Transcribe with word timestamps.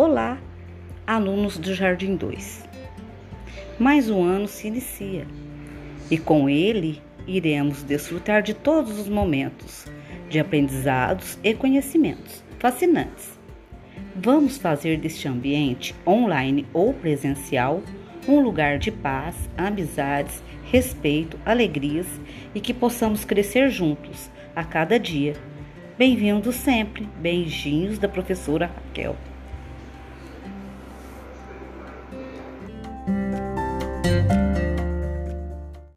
Olá, 0.00 0.38
alunos 1.04 1.58
do 1.58 1.74
Jardim 1.74 2.14
2. 2.14 2.64
Mais 3.80 4.08
um 4.08 4.22
ano 4.22 4.46
se 4.46 4.68
inicia 4.68 5.26
e 6.08 6.16
com 6.16 6.48
ele 6.48 7.02
iremos 7.26 7.82
desfrutar 7.82 8.40
de 8.40 8.54
todos 8.54 8.96
os 8.96 9.08
momentos 9.08 9.86
de 10.30 10.38
aprendizados 10.38 11.36
e 11.42 11.52
conhecimentos 11.52 12.44
fascinantes. 12.60 13.36
Vamos 14.14 14.56
fazer 14.56 14.98
deste 14.98 15.26
ambiente, 15.26 15.96
online 16.06 16.64
ou 16.72 16.94
presencial, 16.94 17.82
um 18.28 18.38
lugar 18.38 18.78
de 18.78 18.92
paz, 18.92 19.34
amizades, 19.56 20.40
respeito, 20.70 21.36
alegrias 21.44 22.06
e 22.54 22.60
que 22.60 22.72
possamos 22.72 23.24
crescer 23.24 23.68
juntos 23.68 24.30
a 24.54 24.62
cada 24.62 24.96
dia. 24.96 25.34
Bem-vindos 25.98 26.54
sempre. 26.54 27.08
Beijinhos 27.20 27.98
da 27.98 28.08
professora 28.08 28.66
Raquel. 28.66 29.16